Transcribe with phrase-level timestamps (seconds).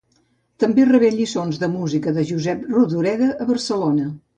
[0.63, 4.15] També rebé lliçons de música de Josep Rodoreda, a Barcelona.